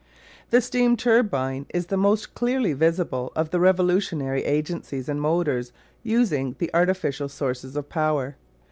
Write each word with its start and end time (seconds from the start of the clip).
The 0.49 0.61
steam 0.61 0.97
turbine 0.97 1.67
is 1.75 1.85
the 1.85 1.95
most 1.95 2.33
clearly 2.33 2.73
visible 2.73 3.31
of 3.35 3.51
the 3.51 3.59
revolutionary 3.59 4.43
agencies 4.45 5.07
in 5.07 5.19
motors 5.19 5.71
using 6.01 6.55
the 6.57 6.71
artificial 6.73 7.29
sources 7.29 7.75
of 7.75 7.87
power. 7.87 8.35